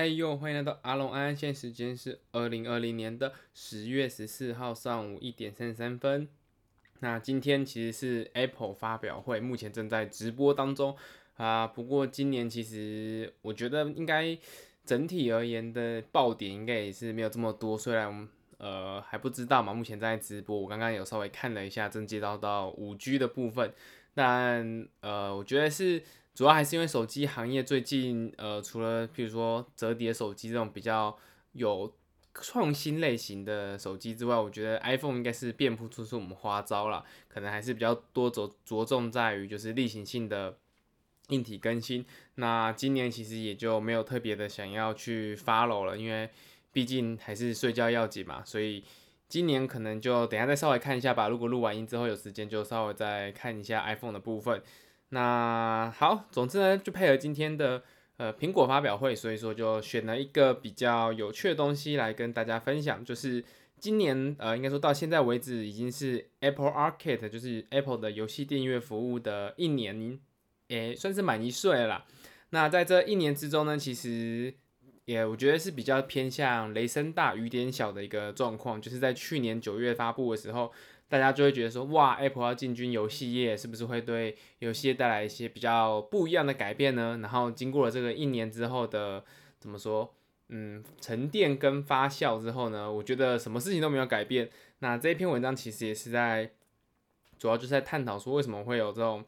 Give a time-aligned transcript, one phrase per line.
[0.00, 6.28] 嘿呦，欢迎来到阿龙安，现在时间是二零二零年的十月十四号上午一点三十三分。
[7.00, 10.96] 那今天其实是 Apple 发表会，目前正在直播当中
[11.34, 11.66] 啊。
[11.66, 14.38] 不过今年其实我觉得应该
[14.86, 18.28] 整体而言的爆点应该也是没有这么多，虽然我们
[18.58, 20.56] 呃还不知道嘛，目前在直播。
[20.56, 23.74] 我刚刚有稍微看了一下，正接到到五 G 的部分，
[24.14, 26.00] 但呃我觉得是。
[26.38, 31.18] 主要还是因为手机行业最近，呃，除了比如说折叠手机这种比较
[31.50, 31.92] 有
[32.32, 40.56] 创新类型的手机之外，我觉得 iPhone 应该是变不出我们花招了，可能还是比较多着着重在于就是例行性的
[41.30, 42.06] 硬体更新。
[42.36, 46.30] 那今年其实也就没有特别的想要去 follow 了，因为
[46.70, 48.84] 毕竟还是睡觉要紧嘛，所以
[49.28, 51.28] 今年可能就等下再稍微看一下吧。
[51.28, 54.62] 如果录完音之后有时间，就稍微再看一下 iPhone 的部分。
[55.10, 57.82] 那好，总之呢，就配合今天的
[58.18, 63.42] 呃苹果发表会，所以说就选了一个比较有趣的东西来跟大家分享，就是
[63.78, 70.20] 今年呃应该说到现在为止已经是 Apple Arcade，就是 Apple 的游戏订阅服务的一年，
[70.66, 72.04] 也算是满一岁了啦。
[72.50, 74.52] 那在这一年之中呢，其实
[75.06, 80.70] 也我觉得是比较偏向雷声大雨点小的一个状况，就是在去年九月发布的时候。
[81.08, 87.18] 大家就会觉得说，哇，Apple 要进军游戏业，是不是会对游戏业带来一些比较不一样的改变呢？
[87.22, 89.24] 然后经过了这个一年之后的
[89.58, 90.14] 怎么说，
[90.50, 94.50] 嗯，沉淀跟发酵之后呢，我觉得什么事情都没有改变。
[94.80, 96.50] 那这一篇文章其实也是在，
[97.38, 99.24] 主要就是在探讨说为什么会有这种，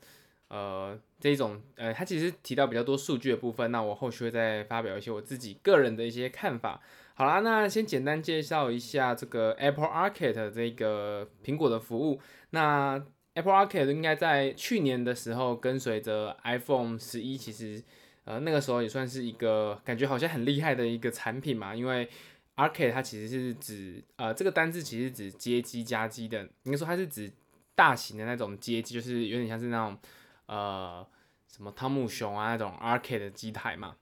[0.48, 3.72] 呃，这种，呃，它其实提到比较多数据的部分。
[3.72, 6.82] 那我后续会再发表一些我自己个人的一些看法。
[7.20, 12.18] 好啦，那先简单介绍一下这个 Apple Arcade 这个苹果的服务。
[12.48, 12.98] 那
[13.34, 17.84] Apple Arcade 应该在去年的时候跟随着 iPhone 十一，其实
[18.24, 21.74] 呃那个时候也算是一个感觉好像很厉害的一个产品嘛。
[21.74, 22.08] 因为
[22.56, 27.30] Arcade 它其实是指呃这个单字其实指街机家机的，应该说它是指
[27.74, 29.98] 大型的那种街机，就是有点像是那种
[30.46, 31.06] 呃
[31.46, 33.96] 什么汤姆熊啊那种 Arcade 的机台嘛。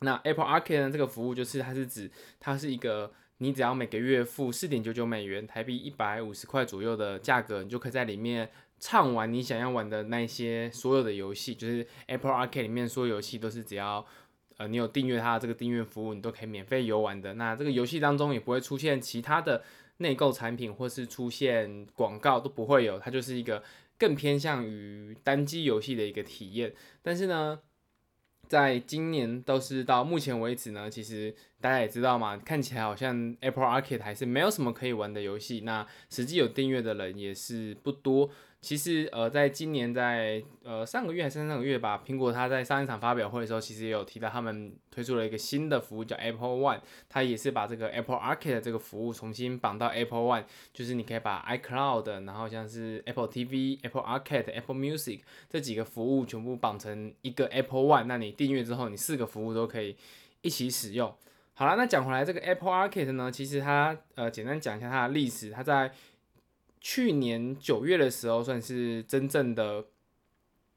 [0.00, 11.54] 那 Apple Arcade 呢，这个服务就是它是指它是一个你只要每个月付四点九九美元，台币一百五十块左右的价格，你就可以在里面畅玩你想要玩的那些所有的游戏。
[11.54, 14.06] 就是 Apple Arcade 里面所有游戏都是只要
[14.58, 17.34] 呃你有订阅它的这个订阅服务，你都可以免费游玩的。
[17.34, 19.62] 那这个游戏当中也不会出现其他的
[19.98, 23.62] 内购产品或是出现广告都不会有，它就是一个
[23.98, 26.74] 更偏向于单机游戏的一个体验。
[27.02, 27.58] 但是呢，
[28.48, 38.30] 在今年都是到目前为止呢，其实大家也知道嘛，看起来好像 Apple Arcade 还是没有什么可以玩的游戏，那实际有订阅的人也是不多。
[38.62, 59.96] 其实，呃，在今年在呃上个月还是上个月吧，苹果它在上一场发表会的时候，其实也有提到他们推出了一个新的服务，叫 Apple One，它也是把这个 Apple Arcade 这个服务重新绑到 Apple One，就是你可以把 iCloud，然后像是 Apple TV、Apple Arcade、Apple Music 这几个服务全部绑成一个 Apple One，那你订阅之后，你四个服务都可以
[60.40, 61.14] 一起使用。
[61.54, 65.90] 好了，那讲回来，这个 Apple Arcade 呢，其实它呃简单讲一下它的历史，它在
[66.88, 69.86] 去年九月的时候，算是真正的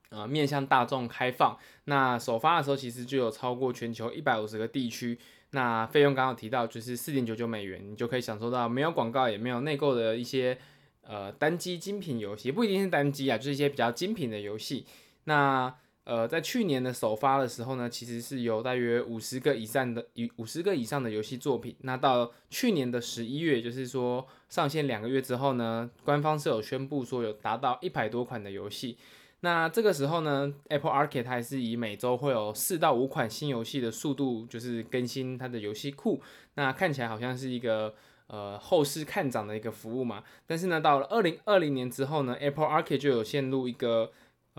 [0.09, 1.55] 呃面向大众开放。
[1.83, 5.19] 那首发的时候，其实就有超过全球一百五十个地区。
[5.51, 10.57] 那费用刚刚提到，就是四点九九美元，你就可以享受到没有广告也没有内购的一些
[11.03, 14.87] 呃单机精品游戏，不一定是单机啊，就是一些比较精品的游戏。
[15.25, 15.75] 那
[16.09, 20.03] 呃，在去年的首发的时候呢，其实是有大约五十个以上的，
[20.37, 21.75] 五十个以上的游戏作品。
[21.81, 28.97] 那到去年的十一月，就是说上线两个月之后呢，官方是有宣布说有达到一百多款的游戏。
[29.41, 36.19] 那这个时候呢，Apple Arcade 它还是以每周会有四到五款新游戏的速度，就是更新它的游戏库。
[36.55, 37.93] 那看起来好像是一个
[38.25, 40.23] 呃后市看涨的一个服务嘛。
[40.47, 44.11] 但是呢，到了二零二零年之后呢，Apple Arcade 就有陷入一个。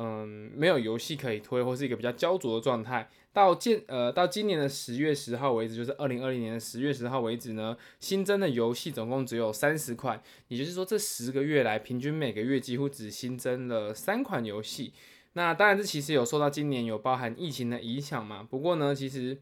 [0.03, 3.06] 嗯，没有游戏可以推，或是一个比较焦灼的状态。
[3.34, 14.95] 到今呃到今年的十月十号为止，就是二零二零年的十月十号为止呢，新增的游戏总共只有三十款，也就是说这十个月来平均每个月几乎只新增了三款游戏。
[15.34, 18.42] 那当然这其实有受到今年有包含疫情的影响嘛。
[18.42, 19.36] 不过呢，其实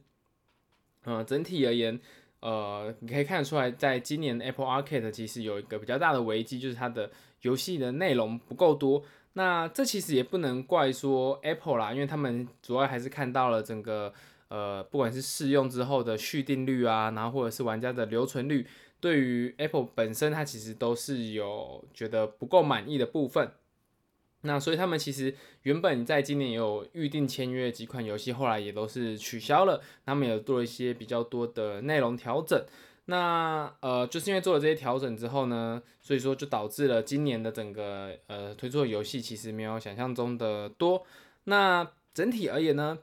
[1.04, 2.00] 呃整体而言，
[2.40, 7.12] 呃你可以看得出来，在今年 Apple Arcade 其实有一个比较大的危机，就是它的
[7.42, 9.04] 游戏的内容不够多。
[9.38, 14.12] 那这其实也不能怪说 Apple 啦，因为他们主要还是看到了整个
[14.48, 18.66] 呃，不管是试用之后的续订率啊，然后或者是玩家的留存率，
[18.98, 23.52] 对于 Apple 本身它其实都是有觉得不够满意的部分。
[24.40, 25.32] 那所以他们其实
[25.62, 29.80] 原本在今年有预定签约几款游戏，后来也都是取消了。
[30.04, 32.60] 他们有做一些比较多的内容调整。
[33.10, 41.06] 那呃，就是因为做了这些调整之后呢，所以说就导致了今年的整个呃推出的游戏其实没有想象中的多。
[41.44, 42.98] 那整体而言呢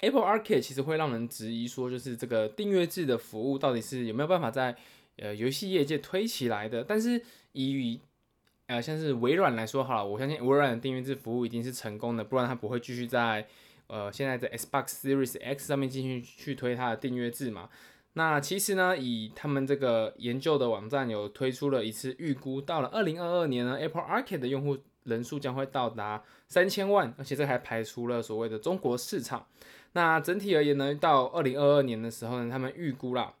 [0.00, 4.76] ，Apple Arcade 其实会让人质疑说，就是这个订阅制的服务到底是有没有办法在
[5.18, 6.82] 呃游戏业界推起来的？
[6.82, 7.22] 但是
[7.52, 8.00] 以
[8.66, 13.46] 呃，像是微软来说好了，我相信微软的订阅制服务一定是成功的，不然它不会继续在
[13.86, 17.68] 呃现在的 Xbox Series X 上面继续去推它的订阅制嘛。
[18.16, 29.46] 那其实呢，以他们这个研究的网站有推出了一次预估，到了二零二二年呢，Apple Arcade 的用户人数将会到达三千万，而且这还排除了所谓的中国市场。
[29.94, 33.34] 那整体而言呢，到二零二二年的时候呢，他们预估啦，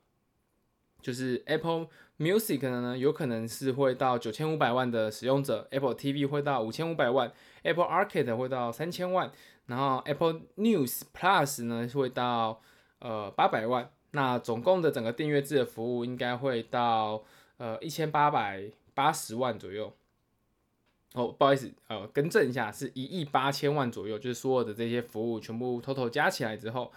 [1.00, 1.86] 就是 Apple
[2.18, 7.32] Music 呢，有可能是会到九千五百万的使用者，Apple TV 会到五千五百万
[7.62, 9.30] ，Apple Arcade 会到三千万，
[9.66, 12.60] 然后 Apple News Plus 呢会到
[12.98, 13.88] 呃八百万。
[14.14, 17.22] 那总共的整个订阅制的服务应该会到
[17.58, 18.64] 呃一千八百
[18.94, 19.92] 八十万左右。
[21.12, 26.90] 哦，不好意思，呃，更正一下，是一亿八千万左右，就是所有的这些服务全部 total 加起来之后，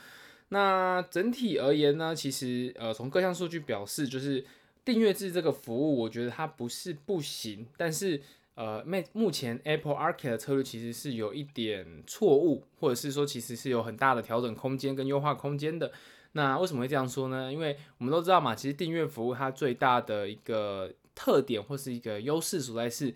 [0.49, 4.45] 那整体而言呢，其实呃从各项数据表示，就是。
[4.87, 8.21] 订阅制这个服务，我觉得它不是不行，但是
[8.55, 15.91] 呃，目目前 Apple Arcade 的策略其实是有一点错误，或者是说其实是有很大的调整空间跟优化空间的。
[16.33, 17.51] 那为什么会这样说呢？
[17.51, 23.13] 因为我们都知道嘛，其实订阅服务它最大的一个特点或是一个优势所在是，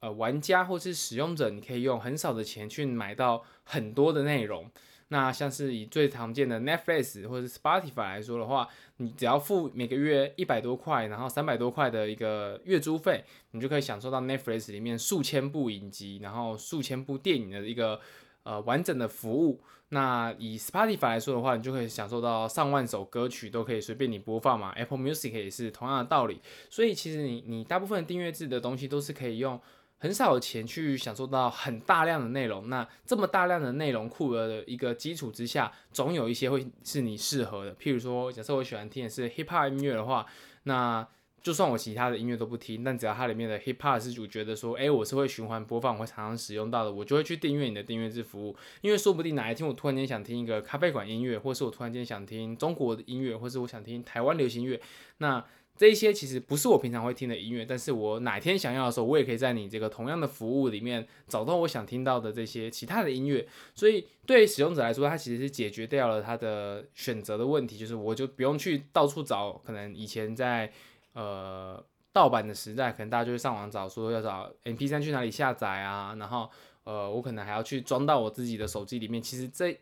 [0.00, 4.70] 呃，玩家或是使用者，你可以用很少的钱去买到很多的内容。
[5.08, 13.22] 那像是以最常见的 Netflix 或者 Spotify 来说的话，你只要付每个月一百多块，然后三百多块的一个月租费，
[13.52, 18.00] 你就可以享受到 Netflix 里面数千部影集，然后数千部电影的一个
[18.46, 19.60] 呃完整的服务。
[19.90, 24.72] 那以 Spotify 来说的话，你就可以享受到上万首歌曲都可以随便你播放嘛。
[24.76, 26.40] Apple Music 也是同样的道理。
[26.70, 29.60] 所以其实你你大部分订阅制的东西都是可以用。
[29.98, 37.74] 很少的钱去享受到很大量的内容，那这么大量的内容库的一个基础之下，总有一些会是你适合的。
[37.76, 40.26] 譬如说，假设我喜欢听的是 hip hop 音乐的话，
[40.64, 41.04] 那
[41.46, 48.56] 就算我其他的音乐都不听，但只要它里面的 hip hop 是我觉得说，哎、我是会循环播放，我会常常使用到的，我就会去订阅你的订阅制服务。
[48.80, 54.80] 因为说不定哪一天我突然间想听一个咖啡馆音乐，或是我突然间想听中国的音乐，或是我想听台湾流行乐，
[55.18, 55.44] 那。
[55.78, 63.46] 这一些其实不是我平常会听的音乐，但是我哪天想要的时候，我也可以在你这个同样的服务里面找到我想听到的这些其他的音乐。
[63.74, 70.72] 所以对使用者来说，它其实是解决掉了他的选择的问题，就是我就不用去到处找，可能以前在
[71.16, 76.48] 呃盗版的时代，可能大家就会上网找说要找 MP3 去哪里下载啊，然后
[76.84, 79.20] 呃我可能还要去装到我自己的手机里面。
[79.20, 79.76] 其实这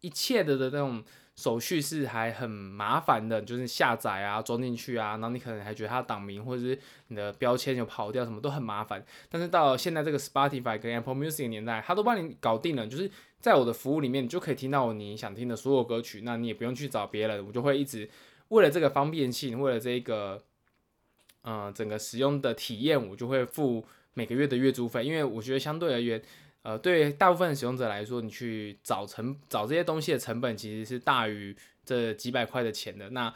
[0.00, 1.04] 一切的的那种。
[1.38, 6.76] 手续是还很麻烦的，就是下载啊、装进去啊，然后你可能还觉得它档名或者是
[7.06, 9.00] 你的标签有跑掉，什么都很麻烦。
[9.28, 13.08] 但是到现在这个 Spotify 跟 Apple Music 的年代，它都帮你搞定了，就是
[13.38, 18.10] 在我的服务里面，你就可以听到你想听的所有歌曲，那你也不用去找别人，我就会一直
[18.48, 20.42] 为了这个方便性，为了这个、
[21.48, 23.84] 呃、整个使用的体验，我就会付
[24.14, 26.22] 每个月的月租费，因为我觉得相对而言。
[26.62, 33.08] 呃，对大部分的使用者来说，你去找成找这些东西的成本其实是大于这几百块的钱的。
[33.10, 33.32] 那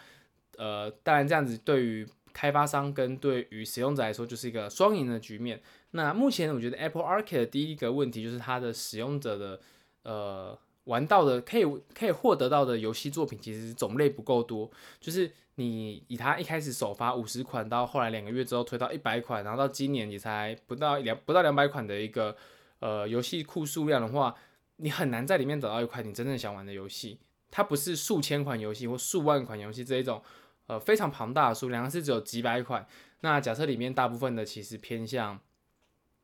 [0.59, 5.63] 呃，当然这样子对于开发商跟对于使用者来说就是一个双赢的局面。
[5.93, 9.61] 那目前我觉得 Apple Arcade 的第一个问题就是它的使用者的
[10.03, 11.65] 呃玩到的可以
[11.95, 14.71] 可以获得到的游戏作品其实种类不够多。
[15.01, 15.31] 就是
[15.63, 22.37] 你以它一开始首发五十款，到后来两个月之后推到一百款，然后到今年也才不到两不到两百款的一个。
[22.85, 24.35] 呃，游戏库数量的话，
[24.79, 27.17] 你很难在里面找到一款你真正想玩的游戏。
[27.49, 30.21] 它不是数千款游戏或数万款游戏这一种，
[30.67, 32.85] 呃，非常庞大的数量，它是只有几百款。
[33.21, 35.39] 那假设里面大部分的其实偏向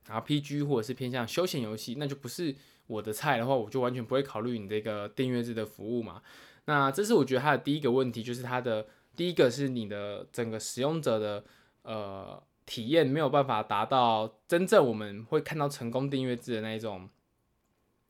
[0.09, 2.53] RPG 或者是偏向休闲游戏，那就不是
[2.89, 6.21] 我的菜的话，我就完全不会考虑你这个订阅制的服务嘛。
[6.65, 8.85] 那这是我觉得它的第一个问题，就是它的
[9.19, 11.45] 第一个是你的整个使用者的
[11.83, 12.43] 呃。
[12.71, 17.09] 体验没有办法达到真正我们会看到成功订阅制的那一种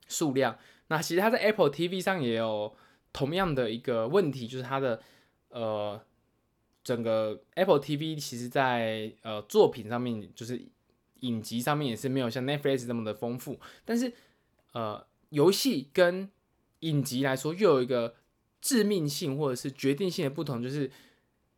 [0.08, 0.58] 数量。
[0.88, 2.74] 那其实它在 Apple TV 上也有
[3.12, 5.00] 同样的一个问题，就是它的
[5.50, 6.04] 呃
[6.82, 10.60] 整个 Apple TV 其实在呃作品上面，就是
[11.20, 13.60] 影集上面也是没有像 Netflix 这么的丰富。
[13.84, 14.12] 但是
[14.72, 16.28] 呃游戏跟
[16.80, 18.16] 影集来说，又有一个
[18.60, 20.90] 致命性或者是决定性的不同，就是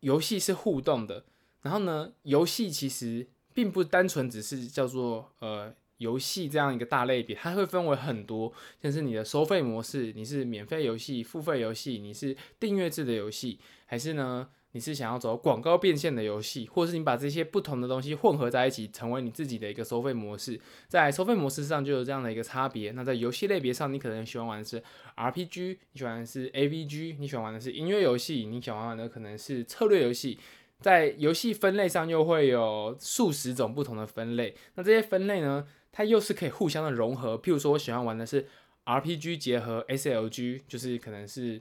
[0.01, 1.25] 游戏是互动的。
[1.63, 8.53] 然后呢，游戏其实并不单纯只是叫做呃游戏这样一个大类别，它会分为很多，
[8.83, 14.49] 像是你的收费模式，你是免费游戏、付费游戏，你是订阅制的游戏，还是呢？
[14.73, 20.61] 你是想要走广告变现的游戏，或者是你把这些不同的东西混合在一起，成为你自己的一个收费模式？
[20.87, 22.93] 在收费模式上就有这样的一个差别。
[22.93, 24.81] 那在游戏类别上，你可能喜欢玩的是
[25.17, 30.39] RPG，你喜欢的是 AVG，你喜欢玩的是音乐游戏，你喜欢玩的可能是策略游戏。
[30.81, 34.55] 在游戏分类上又会有数十种不同的分类。
[34.77, 37.37] 那这些分类呢，它又是可以互相的融合。
[37.37, 38.47] 譬如说，我喜欢玩的是
[38.85, 41.61] RPG 结合 SLG，就是可能是。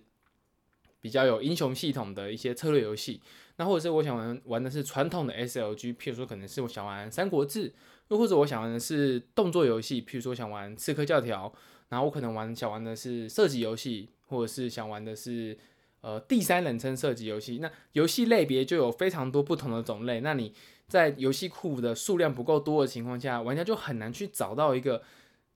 [1.01, 3.21] 比较有英雄系统的一些策略游戏，
[3.55, 7.69] 那或者是我想玩玩的是传统的 SLG，譬如说可能是我想玩《三国志》，
[8.09, 11.47] 又或者我想玩的是动作游戏，譬如说想玩《刺客教条》，
[11.89, 15.57] 然后我可能玩想玩的是射击游戏，或者是想玩的是
[16.01, 17.59] 呃第三人称射击游戏。
[17.59, 20.53] 那游戏类别就有非常多不同的种类，那你
[20.87, 25.01] 在游戏库的数量不够多的情况下，玩家就很难去找到一个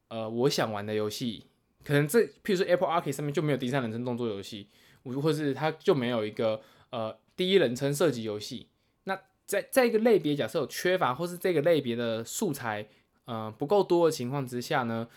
[0.08, 1.46] 呃我想玩的游戏。
[1.84, 4.68] 可能这譬如说 Apple Arcade 上面就没有第三人称动作游戏。
[5.04, 8.68] 或是它就没有一个呃第一人称射击游戏，
[9.04, 12.88] 那在在一个类别假设有缺乏或是这个类别的素材
[13.26, 15.08] 呃不够多的情况之下呢，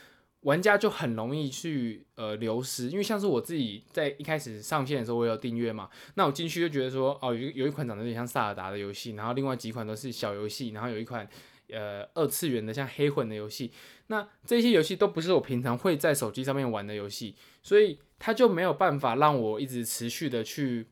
[0.41, 11.29] 玩家就很容易去呃流失，因为像是我自己在一开始上线的时候，我有订阅嘛，那我进去就觉得说哦有有一款长得有点像萨尔达的游戏，然后另外几款都是小游戏，然后有一款
[11.71, 13.71] 呃二次元的像黑魂的游戏，
[14.09, 17.99] 那这些游戏都不是我平常会在手机上面玩的游戏，所以。
[18.19, 20.87] 它就没有办法让我一直持续的去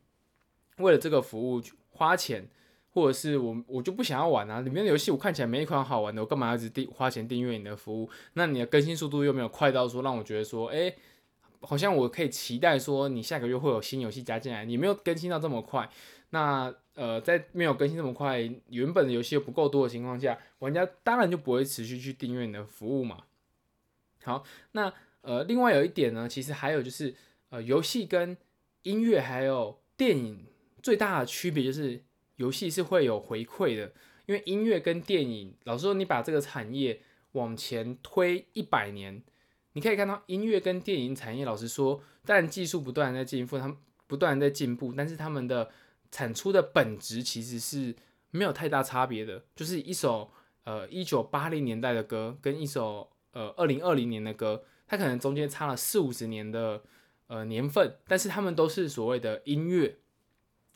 [0.76, 2.47] 为了这个服务花钱，
[2.90, 4.61] 或者是我我就不想要玩啊。
[4.61, 8.11] 里面的游戏我看起来没一款好玩的，我干嘛要一直订花钱订阅你的服务？
[8.35, 10.95] 那你的更新速度又没有快到说让我觉得说，诶，
[11.62, 14.66] 好像我可以期待说你下个月会有新游戏加进来。
[14.66, 15.88] 你没有更新到这么快，
[16.34, 23.24] 那呃，在没有更新这么快，原本的游戏又不够多的情况下，玩家当然就不会持续去订阅你的服务嘛。
[24.22, 24.92] 好，那。
[25.26, 27.14] 呃，另外有一点呢，其实还有就是，
[27.48, 28.36] 呃，游戏跟
[28.82, 30.44] 音乐还有电影
[30.82, 32.02] 最大的区别就是，
[32.36, 33.90] 游戏是会有回馈的，
[34.26, 37.00] 因为音乐跟电影，老实说，你把这个产业
[37.32, 39.22] 往前推一百年，
[39.72, 43.74] 你可以看到音乐跟电影产业，老实说，但技术不断在进步，他们
[44.06, 45.70] 不断在进步，但是他们的
[46.14, 47.92] 产出的本质其实是
[48.30, 50.30] 没有太大差别的，就是一首
[50.62, 54.62] 呃一九八零年代的歌跟一首呃二零二零年的歌。
[54.87, 56.80] 它可能中间差了四五十年的
[57.26, 59.97] 呃年份，但是他们都是所谓的音乐，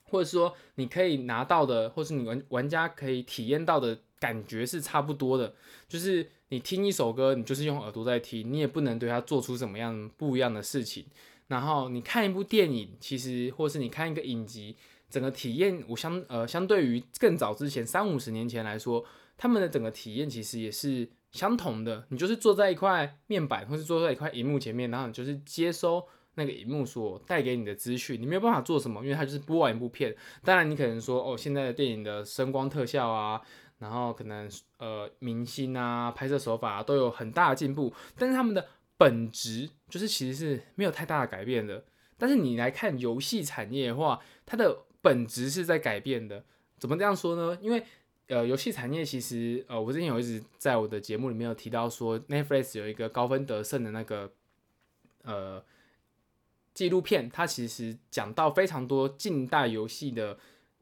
[0.03, 5.55] 或者说你可以拿到的，或是你玩玩家可以体验到的感觉是差不多的。
[5.87, 11.07] 就是你听一首歌，你就是用耳朵在听，你也不能对它做出什么样不一样的事情。
[11.47, 14.77] 然后你看一部电影，其实或是你看一个影集，
[15.11, 19.05] 整个体验，我相呃相对于更早之前三五十年前来说，
[19.37, 21.11] 他们的整个体验其实也是。
[21.31, 26.03] 相同的，你就是坐在一块面板，或是坐在一块荧幕前面，然后你就是接收
[26.37, 30.17] 那个荧幕所带给你的资讯，你没有办法做什么，因为它就是播完一部片。
[30.43, 33.43] 当然，你可能说，哦，现在的电影的声光特效啊，
[33.79, 41.85] 然后可能呃明星啊，拍摄手法啊，都有很大的进步，但是他们的本质就是其实是没有太大的改变的。
[42.17, 46.45] 但是你来看游戏产业的话，它的本质是在改变的。
[46.79, 47.59] 怎么这样说呢？
[47.63, 47.83] 因为
[48.27, 54.31] 呃，游戏产业其实，呃，我之前有一直在我的节目里面有提到说，Netflix 有一个高分得胜的那个
[55.23, 55.65] 呃
[56.75, 60.39] 纪录片，它其实讲到非常多近代游戏的。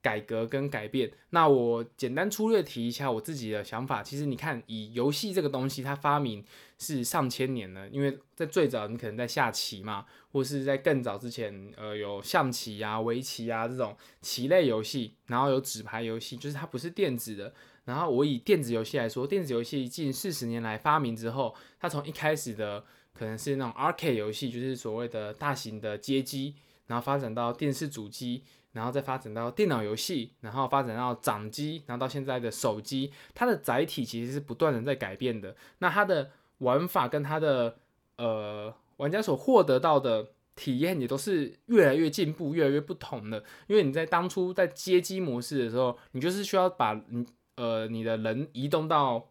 [0.07, 4.05] 改革跟改变，那我简单粗略提一下我自己的想法。
[4.05, 6.45] 其实你看，以游戏这个东西，它发明
[6.79, 17.53] 是上千年了，因为在最早你可能在下棋嘛，或是在更早之前，呃，有象棋啊、围棋啊这种棋类游戏，然后有纸牌游戏，就是它不是电子的。
[17.87, 26.55] 然后我以电子游戏来说，电子游戏近四十年来发明之后，它从一开始的可能是那种 arcade 游戏，就是所谓的大型的街机，
[26.87, 28.45] 然后发展到电视主机。
[28.77, 35.57] 然后再发展到电脑游戏，然后发展到掌机，然后到现在的手机，它的载体其实是不断的在改变的。
[35.79, 37.79] 那它的玩法跟它的
[38.19, 43.43] 呃玩家所获得到的体验也都是越来越进步，越来越不同的。
[43.67, 49.31] 因为你在当初在街机模式的时候，你就是需要把你呃你的人移动到。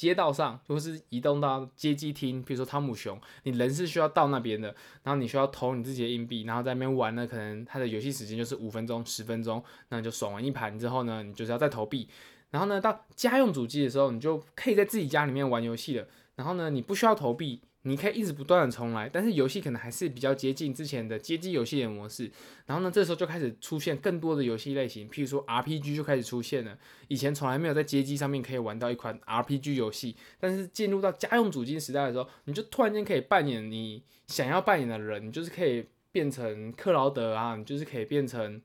[0.00, 12.08] 街道上，或是移动到街机厅，比如说汤姆熊，你人是需要到那边的，然后你需要投你自己的硬币，然后在那边玩呢，可能它的游戏时间就是五分钟、十分钟，那你就爽完一盘之后呢，你就是要再投币，
[12.48, 22.30] 然后呢，到家用主机的时候，你就可以在自己家里面玩游戏了，然后呢，你不需要投币，你可以一直不断的重来，但是游戏可能还是比较接近之前的街机游戏的模式。
[22.66, 26.76] 然后呢，这时候就开始出现更多的游戏类型，譬如说 RPG 就开始出现了。
[27.08, 38.60] 以前从来没有在街机上面可以玩到一款 RPG 游戏，但是进入到家用主机时代的时候，你就突然间可以扮演你想要扮演的人，你就是可以变成克劳德啊，你就是可以变成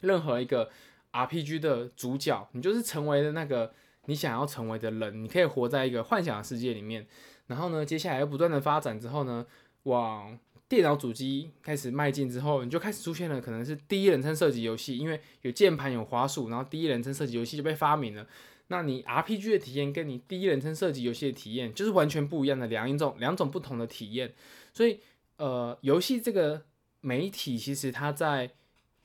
[0.00, 0.68] 任何一个
[1.12, 3.72] RPG 的主角，你就是成为了那个
[4.06, 7.06] 你想要成为的人，你可以活在一个幻想的世界里面。
[7.46, 9.44] 然后呢，接下来又不断的发展之后呢，
[9.84, 18.26] 往电脑主机开始迈进之后，你就开始出现了可能是第一人称射击游戏，因为有键盘有滑鼠，然后第一人称射击游戏就被发明了。
[18.68, 24.32] 那你 RPG 的体验跟你第一人称射击游戏的体验就是完全不一样的两一种两种不同的体验。
[24.72, 25.00] 所以
[25.36, 26.62] 呃，游戏这个
[27.00, 28.50] 媒体其实它在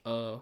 [0.03, 0.41] 呃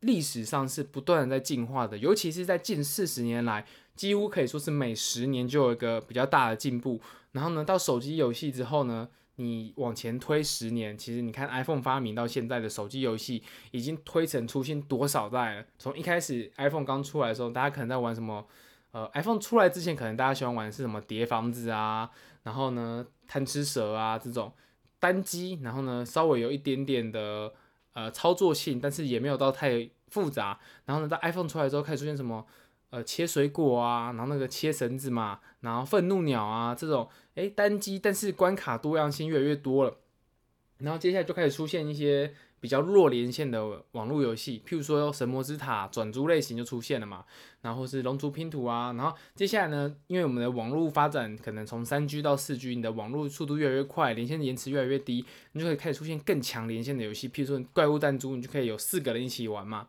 [0.00, 7.00] 历史上是不断的在进化的，尤其是在近四十年来，几乎可以说是每十年就有一个比较大的进步。
[7.32, 15.64] 然后呢，到手机游戏之后呢，你往前推十年，其实你看 iPhone 发明到现在的手机游戏，已经推陈出新多少代了？
[15.78, 18.46] 从一开始 iPhone 刚出来的时候，大家可能在玩什么？
[18.92, 22.10] 呃，iPhone 出来之前，可能大家喜欢玩的是什么叠房子啊，
[22.42, 24.52] 然后呢贪吃蛇啊这种
[24.98, 27.52] 单机，然后呢稍微有一点点的
[27.92, 30.58] 呃操作性，但是也没有到太复杂。
[30.84, 32.46] 然后呢，在 iPhone 出来之后，开始出现什么？
[32.90, 39.98] 呃，切水果啊，然后那个切绳子嘛，然后愤怒鸟啊这种，诶，单机，但是关卡多样性越来越多了。
[40.78, 47.24] 然后接下来就开始出现一些比较弱连线的网络游戏，譬如说神魔之塔转租类型就出现了嘛，
[47.62, 48.92] 然后是龙族拼图啊。
[48.92, 59.88] 然后接下来呢，因为我们的网络发展可能从三 G 到四 G，你的网络速度越来越快，连线延迟越来越低，你就可以开始出现更强连线的游戏，譬如说怪物弹珠，你就可以有四个人一起玩嘛。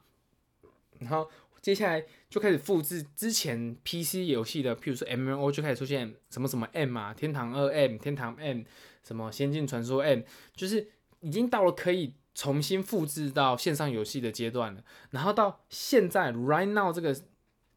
[0.99, 1.29] 然后。
[1.61, 8.63] 接下来就开始复制之前 PC 游戏的，譬如说 MMO 就开始出现什么什么 M 啊，天堂二 M、天堂 M，
[9.03, 10.21] 什么仙境传说 M，
[10.55, 14.83] 就是已经到了可以重新复制到线上游戏的阶段了。
[15.11, 17.15] 然后到现在 Right now 这个，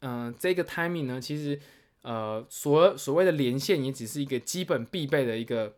[0.01, 1.59] 嗯、这个 timing 呢，其实
[2.01, 5.75] 呃所所谓的连线也只是一个基本必备的一个。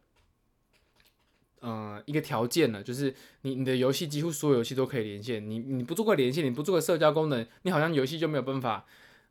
[1.59, 8.85] 呃，一个条件呢，就是你你的游戏几乎所有游戏都可以连线，你你不做个连线，你不做个社交功能，你好像游戏就没有办法，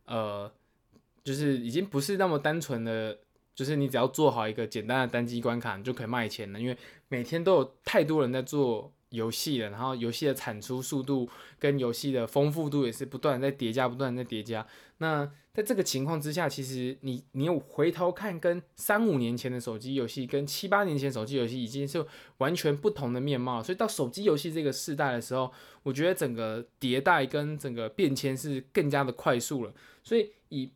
[0.07, 0.53] 呃，
[1.23, 3.17] 就是已经不是那么单纯的，
[3.55, 8.93] 就是你只要做好一个简单的单机关卡，你就可以卖钱了，因为每天都有太多人在做。
[9.17, 14.65] 游戏了，然后游戏的产出速度跟游戏的丰富度也是不断在叠加，不断在叠加。
[14.99, 22.05] 那在这个情况之下，其实你你有回头看，跟三五年前的手机游戏，跟七八年前手机游戏已经是
[22.39, 23.63] 完全不同的面貌。
[23.63, 25.51] 所以到手机游戏这个世代的时候，
[25.83, 29.73] 我觉得整个迭代跟整个变迁是更加的快速了。
[30.03, 30.71] 所以以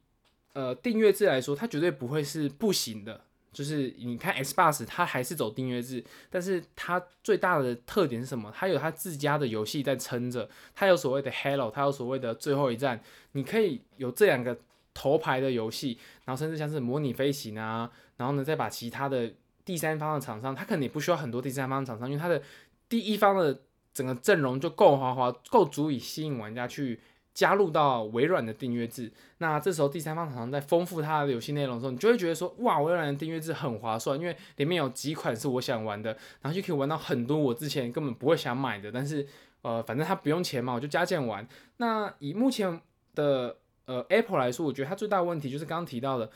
[0.55, 3.24] 呃订阅制来说，它绝对不会是不行的。
[3.52, 8.52] 就是你看 Xbox，它还是走订阅制，但是它最大的特点是什么？
[8.54, 14.56] 它有它自家的游戏在撑着，它有所谓的 Halo，它有所谓的最后一战，你可以有这两个
[14.94, 19.32] 头牌的游戏，然后甚至像是模拟飞行啊，然后呢再把其他的
[19.64, 22.40] 第三方的厂商，它可能也不需要很多第三方厂商，因为它的
[22.88, 27.00] 第一方的整个阵容就够豪华，够足以吸引玩家去。
[27.32, 36.10] 加入到微软的订阅制，那这时候第三方厂商在丰富它的游戏内容的时候，你就会觉得说，哇，微软的订阅制很划算，因为里面有几款是我想玩的，
[36.42, 39.26] 然后就可以玩到很多我之前根本不会想买的，但是
[39.62, 41.46] 呃，反正它不用钱嘛，我就加键玩。
[41.76, 42.80] 那以目前
[43.14, 46.28] 的呃 Apple 来说，我觉得它最大的问题就是刚刚提到的，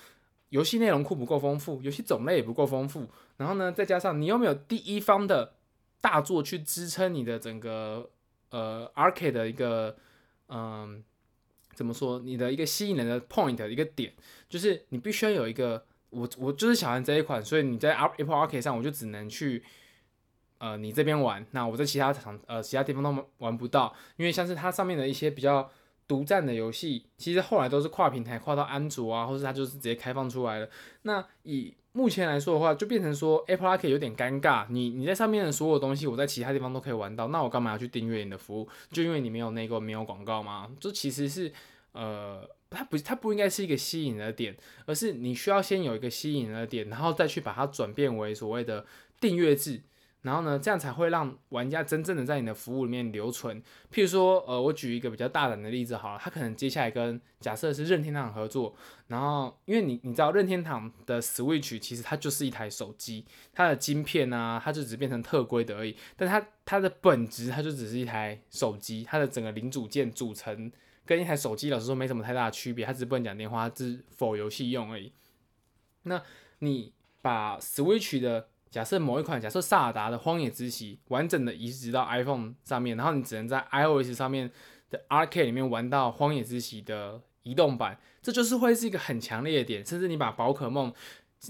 [0.51, 5.55] 游戏内容库不够丰富，游戏种类也不够丰富，然后呢，再加上你又没有第一方的
[6.01, 8.09] 大作去支撑你的整个
[8.51, 9.97] 呃 Arcade 的一个。
[10.57, 11.03] 嗯，
[11.75, 12.21] 怎么说？
[12.21, 14.15] 你的一个吸引人的 point 一个点，
[14.49, 19.65] 就是你必须要有一个，我我就是想玩这一款，所以你在 Apple Arcade 上，我就只能去
[20.59, 25.69] 呃你这边玩，那我在其他场呃其他地方都玩不到，因为像是它上面的一些比较
[26.07, 30.71] 独占的游戏，其实后来都是跨平台跨到安卓啊，或是它就是直接开放出来了。
[31.03, 34.67] 那以目前来说的话，就变成说 Apple Arcade 有点尴尬。
[34.69, 38.69] 你你在上面的所有东西，我在其他地方都可以玩到，那我干嘛要去订阅你的服务？
[38.91, 40.69] 就因为你没有那个没有广告吗？
[40.81, 41.53] 这其实是
[41.93, 48.85] 呃，它不它不应该是一个吸引的点，而是你需要先有一个吸引的点，然后再去把它转变为所谓的
[49.21, 49.81] 订阅制。
[50.25, 53.63] 然后呢，这样才会让玩家真正的在你的服务里面留存。
[53.93, 58.75] 譬如说，呃，我举一个比较大胆的例子好了，他可能接下来跟假设是任天堂合作，
[59.09, 70.73] 然后因为你你知道任天堂的 Switch 其实它就是一台手机，它的晶片啊，它就只变成特规的而已，但它它的本质它就只是一台手机，它的整个零组件组成
[71.05, 75.13] 跟一台手机老实说没什么太大的区别，它只不能讲电话，只是 for 游戏用而已。
[76.05, 76.23] 那
[76.61, 84.51] 你把 Switch 的假设某一款假设萨达的荒野之息完整的移植到 iPhone 上面，然后你只能在 iOS 上面
[84.91, 89.87] 的 Arcade 里面玩到荒野之息的移动版，这就是会是一个很强烈的点。
[89.87, 90.93] 甚至你把宝可梦，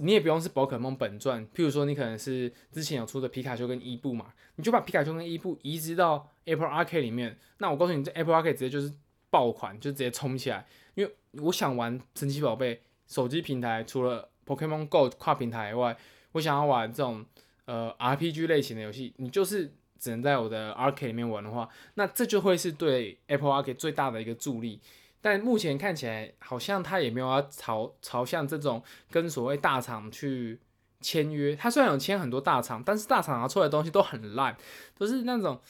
[0.00, 8.92] 你也不用是宝可梦本传，譬如说你可能是之前有出的皮卡丘跟伊布嘛，你就把皮卡丘跟伊布移植到 Apple Arcade 里面，那我告诉你，这 Apple Arcade 直接就是
[9.30, 10.66] 爆款，就直接冲起来。
[10.94, 11.10] 因为
[11.40, 15.96] 我想玩神奇宝贝手机平台，除了 Pokemon Go 跨平台以外，
[16.34, 17.26] 我想要玩这种
[17.64, 24.80] 呃 RPG 类型的游戏，你就是只能在我的 Arcade 里面玩的话，那这就会是对 Apple Arcade 最大的一个助力。
[25.20, 30.60] 但目前看起来，好像他也没有要朝朝向这种跟所谓大厂去
[31.00, 31.56] 签约。
[31.56, 34.56] 他虽然有签很多大厂，但是大厂拿出来的东西都很烂，
[34.96, 35.60] 都是那种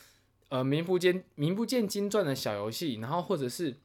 [0.49, 3.77] 呃名不见名不见经传的小游戏，然后或者是。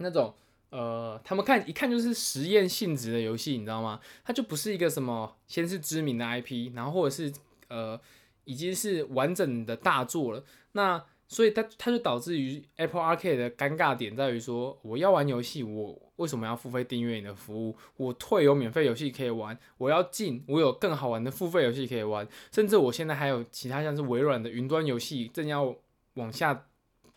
[0.00, 0.32] 那种
[0.70, 3.98] 呃，他们看一看就是实验性质的游戏，你知道吗？
[4.22, 7.32] 它就不是一个什么先是知名的 IP，然后或者是
[7.68, 7.98] 呃
[8.44, 10.44] 已经是完整的大作了。
[10.72, 17.74] 那所以它它就导致于 Apple Arcade 的尴尬点在于说，我要玩游戏，我为什么要付费订阅你的服务？
[17.96, 25.74] 我退有免费游戏可以玩，我要进，我有更好玩的付费游戏可以玩，甚至我现在还有其他像是微软的云端游戏正要
[26.14, 26.66] 往下。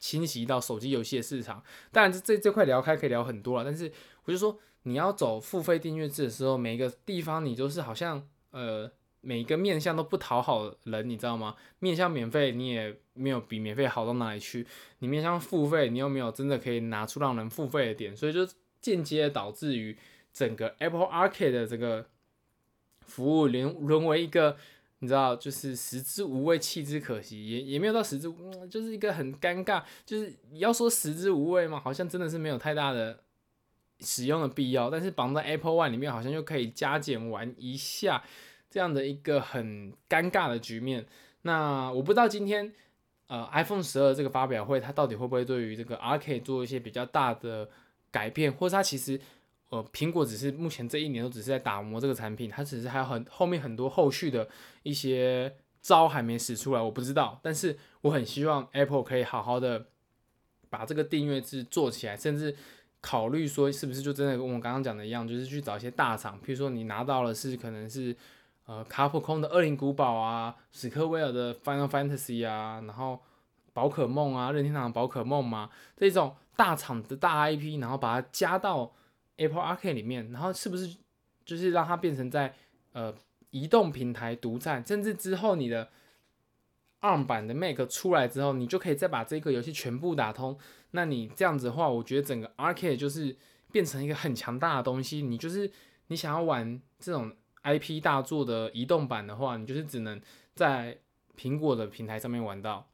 [0.02, 3.64] 侵袭到手机游戏的市场，当然这这块聊开可以聊很多了。
[3.64, 3.90] 但是
[4.26, 11.56] 我就说，你要走付费订阅制的时候，每一个地方你都是好像呃每一个面向都不讨好人，你知道吗？
[11.78, 14.66] 面向免费你也没有比免费好到哪里去，
[15.00, 18.46] 你面向付费你又没有真的可以拿出让人付费的点，所以就
[18.82, 19.96] 间接导致于
[20.34, 22.08] 整个 Apple Arcade 的这个
[23.06, 24.58] 服务沦沦为一个。
[25.04, 29.84] 你知道，就是食之无味，弃之可惜，也也没有到食之，嗯，就是一个很尴尬。
[30.06, 33.20] 就是你要说食之无味嘛，好像真的是没有太大的
[34.02, 34.92] 使用的必要。
[34.92, 38.24] 但是绑在 Apple One 里面，好像又可以加减玩一下，
[38.70, 41.08] 这样的一个很尴尬的局面。
[41.42, 42.72] 那我不知道今天
[43.26, 47.68] 呃 iPhone 十二这个发表会，它到底会不会对于这个 Arcade 做一些比较大的
[48.12, 49.20] 改变，或者它其实。
[49.71, 54.45] 呃，苹果只是目前这一年都只是在打磨这个产品，它只是还有很后面很多后续的
[54.84, 57.39] 一些招还没使出来，我不知道。
[57.41, 59.86] 但是我很希望 Apple 可以好好的
[60.69, 62.53] 把这个订阅制做起来，甚至
[62.99, 68.13] 考虑说是不是就真的跟我们刚刚讲的一样，就是去找一些大厂，譬如说你拿到了是可能是
[68.65, 73.17] 呃卡普空的《恶灵古堡》啊，史克威尔的《Final Fantasy》啊，然后
[73.71, 78.91] 宝可梦啊，任天堂宝可梦嘛，这种大厂的大 IP，然后把它加到。
[79.38, 80.98] Apple Arcade 里面，然后是不是
[81.46, 82.54] 就是让它变成在
[82.94, 83.13] 呃
[83.50, 85.89] 移动平台独占，甚至之后你的
[87.02, 90.58] ARM 版的 Mac 出来之后，你就可以再把这个游戏全部打通。
[90.91, 93.36] 那你这样子的话，我觉得整个 Arcade 就是
[93.72, 95.22] 变成一个很强大的东西。
[95.22, 95.72] 你就是
[96.08, 100.22] 你想要玩这种 IP 大作的移动版的话，你就是只能
[100.54, 101.00] 在
[101.38, 102.89] 苹果的平台上面玩到，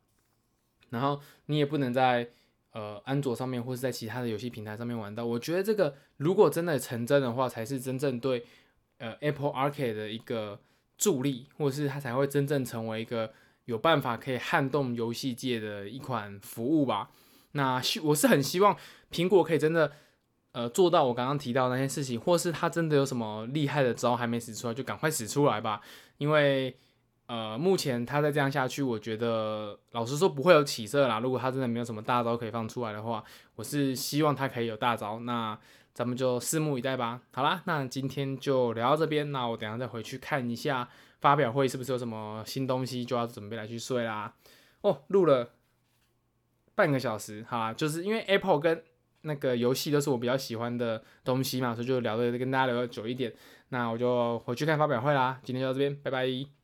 [0.89, 2.30] 然后你也不能在。
[2.71, 8.45] 呃，安卓上面或是在其他的游戏平台上面玩到，我觉得这个如果真的成真的话，才是真正对
[8.99, 10.60] 呃 Apple Arcade 的一个
[10.97, 13.34] 助力，或者是它才会真正成为一个
[13.65, 17.10] 有办法可以撼动游戏界的一款服务吧。
[17.53, 18.77] 那希我是很希望
[19.12, 19.91] 苹果可以真的
[20.51, 25.82] 呃做到我刚刚提到的那些事情，或是它真的有什么厉害的招还没使出来，就赶快使出来吧，
[26.17, 26.77] 因为。
[27.27, 31.19] 呃，目前他再这样下去，我觉得老实说不会有起色啦。
[31.19, 33.21] 如果他真的没有什么大招可以放出来的话，
[33.55, 35.19] 我是希望他可以有大招。
[35.19, 35.57] 那
[35.93, 37.21] 咱们就拭目以待吧。
[37.33, 39.31] 好啦，那今天就聊到这边。
[39.33, 40.87] 那我等下再回去看一下
[41.19, 44.33] 发表会是不是有什么新东西，就要准备来去睡啦。
[44.81, 45.49] 哦，录了
[46.75, 48.83] 半个小时，好啦，就是因为 Apple 跟
[49.23, 53.33] 那个游戏都是我比较喜欢的东西嘛，所以就聊的跟大家聊的久一点。
[53.69, 55.39] 那我就回去看发表会啦。
[55.43, 56.57] 今天就到这边，拜拜。